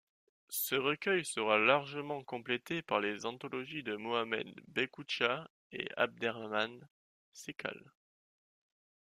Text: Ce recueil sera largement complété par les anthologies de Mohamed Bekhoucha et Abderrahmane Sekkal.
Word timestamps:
Ce 0.49 0.73
recueil 0.73 1.23
sera 1.23 1.59
largement 1.59 2.23
complété 2.23 2.81
par 2.81 2.99
les 2.99 3.27
anthologies 3.27 3.83
de 3.83 3.95
Mohamed 3.97 4.47
Bekhoucha 4.67 5.47
et 5.71 5.87
Abderrahmane 5.95 6.89
Sekkal. 7.33 7.79